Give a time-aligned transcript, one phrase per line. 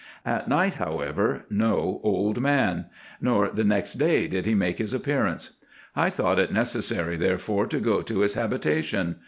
[0.25, 2.85] At night, however, no old man;
[3.21, 5.57] nor the next day did he make his appearance.
[5.95, 9.17] I thought it necessary therefore to go to his habitation.